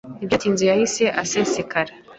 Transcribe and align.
Ntibyatinze 0.17 0.63
yahise 0.65 1.03
ahasesekara. 1.21 1.91